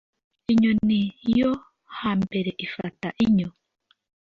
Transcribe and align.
inyoni 0.51 0.99
yo 1.37 1.51
hambere 1.99 2.49
ifata 2.65 3.07
inyo. 3.25 3.49